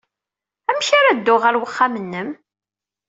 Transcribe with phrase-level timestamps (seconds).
[0.69, 2.29] Amek ara dduɣ ɣer uxxam-nnem?